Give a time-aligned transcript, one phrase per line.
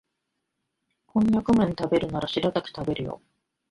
[1.05, 3.21] コンニャクめん食べるならシラタキ食べるよ